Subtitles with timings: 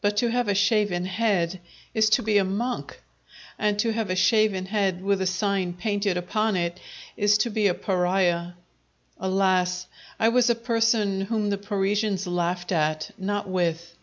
[0.00, 1.60] But to have a shaven head
[1.94, 3.00] is to be a monk!
[3.56, 6.80] And to have a shaven head with a sign painted upon it
[7.16, 8.54] is to be a pariah.
[9.20, 9.86] Alas!
[10.18, 13.94] I was a person whom the Parisians laughed at, not with!